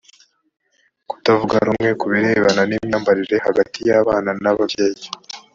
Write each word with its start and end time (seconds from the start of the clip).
kutavuga 1.09 1.55
rumwe 1.67 1.89
ku 1.99 2.05
birebana 2.11 2.61
n 2.65 2.71
imyambarire 2.77 3.35
hagati 3.45 3.77
y 3.87 3.91
abana 4.01 4.29
n 4.41 4.45
ababyeyi 4.51 5.05